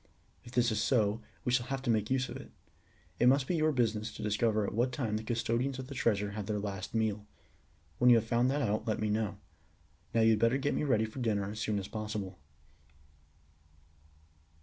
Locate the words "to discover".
4.15-4.65